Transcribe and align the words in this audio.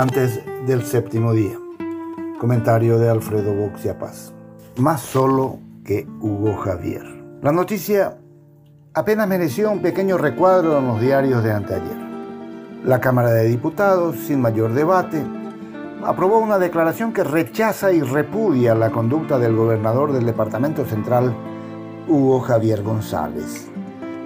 antes 0.00 0.40
del 0.66 0.82
séptimo 0.82 1.34
día. 1.34 1.58
Comentario 2.38 2.98
de 2.98 3.10
Alfredo 3.10 3.52
Boxia 3.52 3.98
Paz. 3.98 4.32
Más 4.78 5.02
solo 5.02 5.58
que 5.84 6.06
Hugo 6.22 6.56
Javier. 6.56 7.04
La 7.42 7.52
noticia 7.52 8.16
apenas 8.94 9.28
mereció 9.28 9.70
un 9.70 9.82
pequeño 9.82 10.16
recuadro 10.16 10.78
en 10.78 10.86
los 10.86 11.02
diarios 11.02 11.44
de 11.44 11.52
anteayer. 11.52 11.98
La 12.82 12.98
Cámara 12.98 13.30
de 13.32 13.46
Diputados, 13.48 14.16
sin 14.16 14.40
mayor 14.40 14.72
debate, 14.72 15.22
aprobó 16.02 16.38
una 16.38 16.58
declaración 16.58 17.12
que 17.12 17.22
rechaza 17.22 17.92
y 17.92 18.00
repudia 18.00 18.74
la 18.74 18.88
conducta 18.88 19.38
del 19.38 19.54
gobernador 19.54 20.14
del 20.14 20.24
Departamento 20.24 20.86
Central, 20.86 21.36
Hugo 22.08 22.40
Javier 22.40 22.82
González, 22.82 23.70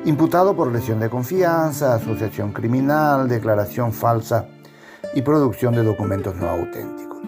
imputado 0.04 0.54
por 0.54 0.70
lesión 0.70 1.00
de 1.00 1.10
confianza, 1.10 1.96
asociación 1.96 2.52
criminal, 2.52 3.28
declaración 3.28 3.92
falsa 3.92 4.46
y 5.14 5.22
producción 5.22 5.74
de 5.74 5.82
documentos 5.82 6.36
no 6.36 6.48
auténticos. 6.48 7.18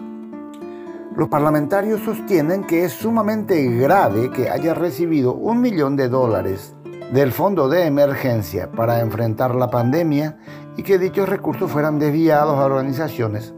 Los 1.15 1.29
parlamentarios 1.29 2.01
sostienen 2.01 2.63
que 2.63 2.85
es 2.85 2.93
sumamente 2.93 3.63
grave 3.75 4.31
que 4.31 4.49
haya 4.49 4.73
recibido 4.73 5.33
un 5.33 5.61
millón 5.61 5.95
de 5.95 6.09
dólares 6.09 6.75
del 7.11 7.31
Fondo 7.31 7.69
de 7.69 7.85
Emergencia 7.85 8.71
para 8.71 8.99
enfrentar 8.99 9.55
la 9.55 9.69
pandemia 9.69 10.37
y 10.75 10.83
que 10.83 10.99
dichos 10.99 11.27
recursos 11.27 11.71
fueran 11.71 11.99
desviados 11.99 12.57
a 12.59 12.65
organizaciones 12.65 13.53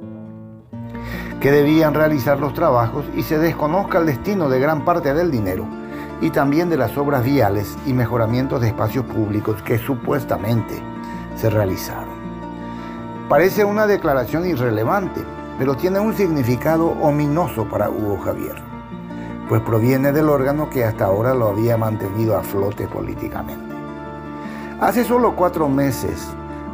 que 1.39 1.51
debían 1.51 1.93
realizar 1.93 2.39
los 2.39 2.53
trabajos 2.53 3.05
y 3.15 3.23
se 3.23 3.39
desconozca 3.39 3.99
el 3.99 4.05
destino 4.05 4.49
de 4.49 4.59
gran 4.59 4.83
parte 4.83 5.13
del 5.13 5.31
dinero 5.31 5.65
y 6.21 6.31
también 6.31 6.69
de 6.69 6.77
las 6.77 6.97
obras 6.97 7.23
viales 7.23 7.77
y 7.85 7.93
mejoramientos 7.93 8.59
de 8.61 8.67
espacios 8.67 9.05
públicos 9.05 9.61
que 9.63 9.77
supuestamente 9.77 10.75
se 11.35 11.49
realizaron. 11.49 12.08
Parece 13.29 13.63
una 13.63 13.85
declaración 13.85 14.47
irrelevante, 14.47 15.21
pero 15.59 15.77
tiene 15.77 15.99
un 15.99 16.15
significado 16.15 16.87
ominoso 16.99 17.69
para 17.69 17.87
Hugo 17.87 18.17
Javier, 18.17 18.55
pues 19.47 19.61
proviene 19.61 20.11
del 20.11 20.29
órgano 20.29 20.67
que 20.71 20.83
hasta 20.83 21.05
ahora 21.05 21.35
lo 21.35 21.49
había 21.49 21.77
mantenido 21.77 22.35
a 22.35 22.41
flote 22.41 22.87
políticamente. 22.87 23.75
Hace 24.81 25.03
solo 25.03 25.35
cuatro 25.35 25.69
meses, 25.69 26.27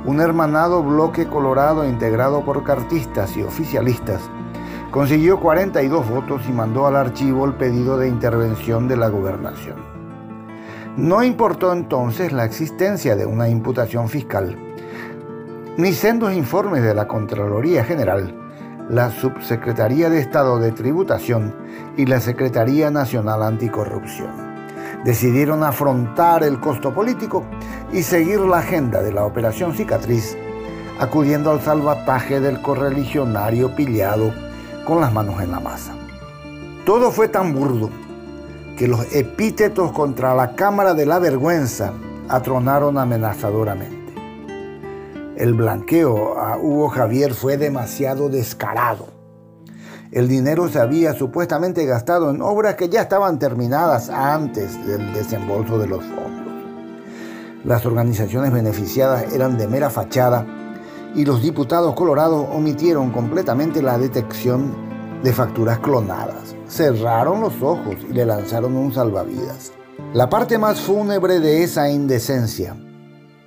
un 0.06 0.22
hermanado 0.22 0.81
bloque 0.81 1.28
colorado 1.28 1.86
integrado 1.86 2.45
por 2.45 2.64
cartistas 2.64 3.36
y 3.36 3.44
oficialistas 3.44 4.22
consiguió 4.92 5.42
42 5.42 6.09
votos 6.09 6.44
y 6.48 6.53
mandó 6.53 6.88
al 6.88 6.95
archivo 6.95 7.44
el 7.44 7.56
pedido 7.56 7.98
de 7.98 8.08
intervención 8.08 8.88
de 8.88 8.95
la 8.95 9.09
gobernación. 9.09 9.76
No 10.95 11.22
importó 11.22 11.73
entonces 11.73 12.31
la 12.31 12.45
existencia 12.45 13.17
de 13.17 13.26
una 13.26 13.50
imputación 13.50 14.08
fiscal, 14.08 14.64
ni 15.78 15.92
sendos 15.92 16.34
informes 16.34 16.84
de 16.84 16.95
la 16.95 17.06
Contraloría 17.06 17.84
General, 17.84 18.34
la 18.90 19.12
Subsecretaría 19.12 20.09
de 20.09 20.20
Estado 20.20 20.58
de 20.58 20.72
Tributación 20.72 21.54
y 21.98 22.06
la 22.06 22.22
Secretaría 22.22 22.90
Nacional 22.92 23.44
Anticorrupción. 23.44 24.30
Decidieron 25.04 25.64
afrontar 25.64 26.44
el 26.44 26.62
costo 26.62 26.94
político 26.94 27.44
y 27.92 28.04
seguir 28.04 28.40
la 28.40 28.59
agenda 28.59 29.02
de 29.02 29.12
la 29.12 29.26
Operación 29.26 29.76
Cicatriz, 29.76 30.38
acudiendo 30.98 31.52
al 31.52 31.59
salvataje 31.59 32.39
del 32.39 32.62
correligionario 32.62 33.76
pillado 33.76 34.34
con 34.86 35.02
las 35.02 35.12
manos 35.12 35.42
en 35.42 35.52
la 35.52 35.60
masa. 35.60 35.94
Todo 36.86 37.12
fue 37.12 37.28
tan 37.28 37.54
burdo 37.54 37.89
que 38.78 38.88
los 38.88 39.14
epítetos 39.14 39.92
contra 39.92 40.34
la 40.34 40.56
Cámara 40.56 40.94
de 40.94 41.06
la 41.06 41.20
Vergüenza 41.20 41.92
atronaron 42.30 42.98
amenazadoramente. 42.98 44.05
El 45.36 45.53
blanqueo 45.53 46.39
a 46.39 46.58
Hugo 46.58 46.88
Javier 46.88 47.33
fue 47.33 47.58
demasiado 47.58 48.30
descarado. 48.30 49.08
El 50.14 50.30
dinero 50.30 50.69
se 50.69 50.80
había 50.80 51.14
supuestamente 51.14 51.86
gastado 51.86 52.30
en 52.30 52.42
obras 52.42 52.76
que 52.76 52.87
ya 52.87 53.02
estaban 53.02 53.37
terminadas 53.37 54.10
antes 54.10 54.87
del 54.87 55.14
desembolso 55.14 55.77
de 55.77 55.87
los 55.87 56.05
fondos. 56.05 56.54
Las 57.65 57.86
organizaciones 57.86 58.54
beneficiadas 58.54 59.33
eran 59.33 59.58
de 59.58 59.67
mera 59.67 59.89
fachada 59.89 60.48
y 61.15 61.26
los 61.26 61.42
diputados 61.42 61.95
colorados 61.95 62.48
omitieron 62.54 63.11
completamente 63.11 63.81
la 63.81 63.98
detección 63.98 64.73
de 65.21 65.33
facturas 65.33 65.80
clonadas. 65.80 66.55
Cerraron 66.70 67.42
los 67.42 67.61
ojos 67.61 67.98
y 68.10 68.14
le 68.14 68.26
lanzaron 68.26 68.77
un 68.77 68.93
salvavidas. 68.93 69.73
La 70.14 70.30
parte 70.30 70.58
más 70.58 70.80
fúnebre 70.80 71.42
de 71.42 71.64
esa 71.64 71.89
indecencia 71.89 72.77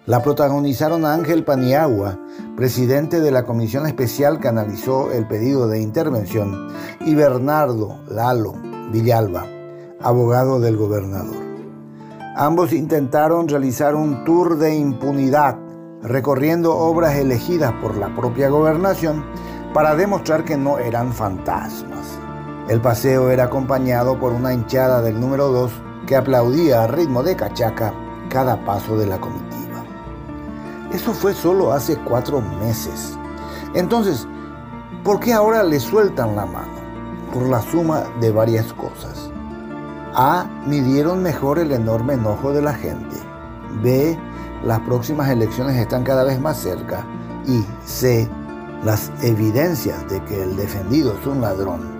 la 0.08 0.22
protagonizaron 0.22 1.04
Ángel 1.04 1.44
Paniagua, 1.44 2.18
presidente 2.56 3.20
de 3.20 3.30
la 3.30 3.44
comisión 3.44 3.86
especial 3.86 4.40
que 4.40 4.48
analizó 4.48 5.12
el 5.12 5.28
pedido 5.28 5.68
de 5.68 5.82
intervención, 5.82 6.68
y 7.00 7.14
Bernardo 7.14 7.98
Lalo 8.08 8.54
Villalba, 8.90 9.44
abogado 10.00 10.60
del 10.60 10.78
gobernador. 10.78 11.36
Ambos 12.36 12.72
intentaron 12.72 13.48
realizar 13.48 13.94
un 13.94 14.24
tour 14.24 14.56
de 14.56 14.76
impunidad 14.76 15.58
recorriendo 16.02 16.74
obras 16.74 17.16
elegidas 17.16 17.74
por 17.82 17.94
la 17.94 18.16
propia 18.16 18.48
gobernación 18.48 19.22
para 19.74 19.94
demostrar 19.94 20.42
que 20.42 20.56
no 20.56 20.78
eran 20.78 21.12
fantasmas. 21.12 22.18
El 22.70 22.80
paseo 22.80 23.28
era 23.28 23.44
acompañado 23.44 24.18
por 24.18 24.32
una 24.32 24.54
hinchada 24.54 25.02
del 25.02 25.20
número 25.20 25.48
2 25.48 25.70
que 26.06 26.16
aplaudía 26.16 26.84
a 26.84 26.86
ritmo 26.86 27.22
de 27.22 27.36
cachaca 27.36 27.92
cada 28.30 28.64
paso 28.64 28.96
de 28.96 29.06
la 29.06 29.20
comitiva. 29.20 29.47
Eso 30.92 31.12
fue 31.12 31.34
solo 31.34 31.72
hace 31.72 31.96
cuatro 31.98 32.40
meses. 32.40 33.18
Entonces, 33.74 34.26
¿por 35.04 35.20
qué 35.20 35.32
ahora 35.32 35.62
le 35.62 35.80
sueltan 35.80 36.36
la 36.36 36.46
mano? 36.46 36.78
Por 37.32 37.48
la 37.48 37.60
suma 37.60 38.04
de 38.20 38.30
varias 38.30 38.72
cosas. 38.72 39.30
A. 40.14 40.46
Midieron 40.66 41.22
mejor 41.22 41.58
el 41.58 41.72
enorme 41.72 42.14
enojo 42.14 42.52
de 42.52 42.62
la 42.62 42.74
gente. 42.74 43.16
B 43.82 44.18
las 44.64 44.80
próximas 44.80 45.28
elecciones 45.30 45.76
están 45.76 46.02
cada 46.02 46.24
vez 46.24 46.40
más 46.40 46.58
cerca 46.58 47.06
y 47.46 47.64
C, 47.84 48.28
las 48.84 49.12
evidencias 49.22 50.08
de 50.08 50.22
que 50.24 50.42
el 50.42 50.56
defendido 50.56 51.14
es 51.18 51.26
un 51.26 51.40
ladrón 51.40 51.98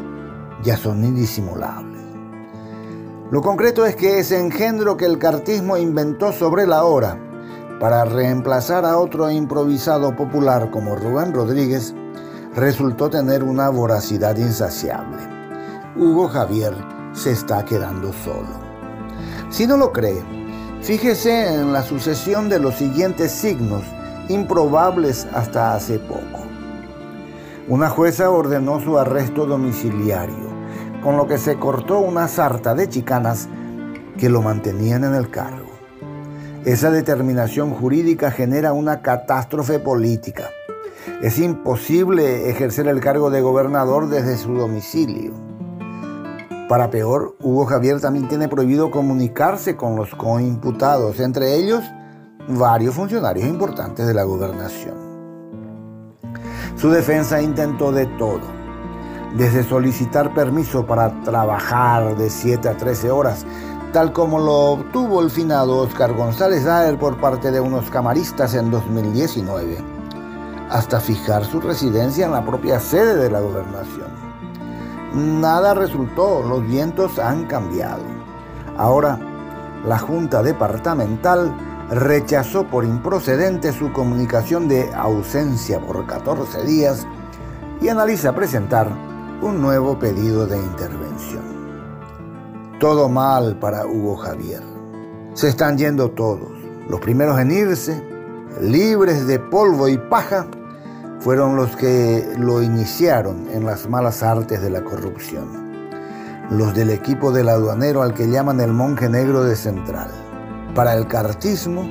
ya 0.63 0.77
son 0.77 1.05
indisimulables. 1.05 2.03
Lo 3.31 3.43
concreto 3.43 3.87
es 3.87 3.95
que 3.95 4.19
ese 4.19 4.41
engendro 4.41 4.97
que 4.97 5.05
el 5.05 5.19
cartismo 5.19 5.77
inventó 5.77 6.33
sobre 6.33 6.67
la 6.67 6.83
hora 6.83 7.17
para 7.81 8.05
reemplazar 8.05 8.85
a 8.85 8.99
otro 8.99 9.31
improvisado 9.31 10.15
popular 10.17 10.71
como 10.71 10.97
Rubén 10.97 11.33
Rodríguez 11.33 11.95
resultó 12.55 13.09
tener 13.11 13.43
una 13.43 13.69
voracidad 13.69 14.37
insaciable. 14.37 15.19
Hugo 15.97 16.29
Javier 16.29 16.75
se 17.13 17.33
está 17.33 17.65
quedando 17.65 18.13
solo. 18.13 18.69
Si 19.51 19.67
no 19.67 19.77
lo 19.77 19.93
cree, 19.93 20.23
Fíjese 20.83 21.55
en 21.55 21.73
la 21.73 21.83
sucesión 21.83 22.49
de 22.49 22.59
los 22.61 22.77
siguientes 22.77 23.33
signos, 23.33 23.83
improbables 24.29 25.27
hasta 25.35 25.75
hace 25.75 25.99
poco. 25.99 26.47
Una 27.67 27.91
jueza 27.91 28.31
ordenó 28.31 28.81
su 28.81 28.97
arresto 28.97 29.45
domiciliario, 29.45 30.49
con 31.03 31.17
lo 31.17 31.27
que 31.27 31.37
se 31.37 31.59
cortó 31.59 31.99
una 31.99 32.29
sarta 32.29 32.75
de 32.75 32.89
chicanas 32.89 33.49
que 34.17 34.31
lo 34.31 34.41
mantenían 34.41 35.05
en 35.05 35.15
el 35.15 35.31
cargo. 35.31 35.78
Esa 36.65 36.91
determinación 36.91 37.71
jurídica 37.71 38.31
genera 38.31 38.73
una 38.73 39.01
catástrofe 39.01 39.79
política. 39.79 40.51
Es 41.23 41.39
imposible 41.39 42.51
ejercer 42.51 42.89
el 42.89 43.01
cargo 43.01 43.31
de 43.31 43.41
gobernador 43.41 44.09
desde 44.09 44.37
su 44.37 44.53
domicilio. 44.55 45.33
Para 46.69 46.91
peor, 46.91 47.37
Hugo 47.41 47.65
Javier 47.65 48.01
también 48.01 48.29
tiene 48.29 48.49
prohibido 48.49 48.91
comunicarse 48.91 49.77
con 49.77 49.97
los 49.97 50.15
coimputados, 50.15 51.21
entre 51.21 51.55
ellos 51.55 51.83
varios 52.49 52.95
funcionarios 52.95 53.47
importantes 53.47 54.07
de 54.07 54.15
la 54.15 54.25
gobernación. 54.25 54.97
Su 56.77 56.91
defensa 56.91 57.41
intentó 57.41 57.93
de 57.93 58.07
todo, 58.19 58.43
desde 59.37 59.63
solicitar 59.63 60.35
permiso 60.35 60.87
para 60.87 61.23
trabajar 61.23 62.17
de 62.17 62.29
7 62.29 62.69
a 62.69 62.77
13 62.77 63.11
horas, 63.11 63.47
tal 63.93 64.13
como 64.13 64.39
lo 64.39 64.55
obtuvo 64.73 65.23
el 65.23 65.31
finado 65.31 65.79
Oscar 65.79 66.13
González 66.13 66.67
Aer 66.67 66.99
por 66.99 67.19
parte 67.19 67.51
de 67.51 67.61
unos 67.61 67.91
camaristas 67.91 68.55
en 68.55 68.71
2019, 68.71 69.79
hasta 70.69 71.01
fijar 71.01 71.45
su 71.45 71.61
residencia 71.61 72.27
en 72.27 72.33
la 72.33 72.45
propia 72.45 72.81
sede 72.81 73.17
de 73.17 73.31
la 73.31 73.41
gobernación. 73.41 74.09
Nada 75.15 75.73
resultó, 75.73 76.43
los 76.43 76.67
vientos 76.67 77.19
han 77.19 77.47
cambiado. 77.47 78.03
Ahora, 78.77 79.19
la 79.87 79.99
Junta 79.99 80.43
Departamental 80.43 81.55
rechazó 81.91 82.67
por 82.67 82.85
improcedente 82.85 83.73
su 83.73 83.91
comunicación 83.93 84.69
de 84.69 84.93
ausencia 84.95 85.81
por 85.81 86.07
14 86.07 86.65
días 86.65 87.07
y 87.81 87.89
analiza 87.89 88.35
presentar 88.35 88.89
un 89.41 89.63
nuevo 89.63 89.99
pedido 89.99 90.47
de 90.47 90.59
intervención. 90.59 91.08
Todo 92.81 93.09
mal 93.09 93.59
para 93.59 93.85
Hugo 93.87 94.17
Javier. 94.17 94.63
Se 95.35 95.49
están 95.49 95.77
yendo 95.79 96.13
todos, 96.13 96.53
los 96.89 97.01
primeros 97.01 97.41
en 97.41 97.51
irse, 97.51 98.01
libres 98.61 99.27
de 99.27 99.41
polvo 99.41 99.89
y 99.89 99.99
paja, 99.99 100.47
fueron 101.19 101.57
los 101.57 101.75
que 101.75 102.25
lo 102.39 102.63
iniciaron 102.63 103.49
en 103.53 103.67
las 103.67 103.89
malas 103.89 104.23
artes 104.23 104.63
de 104.63 104.71
la 104.71 104.85
corrupción. 104.85 105.49
Los 106.51 106.73
del 106.73 106.91
equipo 106.91 107.33
del 107.33 107.49
aduanero 107.49 108.03
al 108.03 108.15
que 108.15 108.31
llaman 108.31 108.61
el 108.61 108.73
monje 108.73 109.09
negro 109.09 109.43
de 109.43 109.57
Central. 109.57 110.11
Para 110.77 110.95
el 110.95 111.09
cartismo 111.09 111.83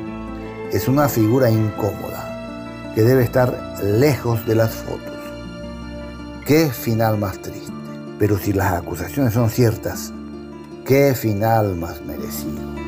es 0.71 0.87
una 0.87 1.09
figura 1.09 1.49
incómoda 1.49 2.93
que 2.95 3.03
debe 3.03 3.23
estar 3.23 3.53
lejos 3.83 4.45
de 4.45 4.55
las 4.55 4.73
fotos. 4.73 5.19
Qué 6.45 6.69
final 6.69 7.17
más 7.17 7.41
triste. 7.41 7.73
Pero 8.17 8.37
si 8.37 8.53
las 8.53 8.71
acusaciones 8.71 9.33
son 9.33 9.49
ciertas, 9.49 10.13
qué 10.87 11.13
final 11.13 11.75
más 11.75 12.01
merecido. 12.05 12.86